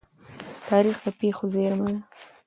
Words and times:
تاریخ 0.69 0.95
د 1.05 1.07
پېښو 1.19 1.45
زيرمه 1.53 1.87
ده. 1.93 2.01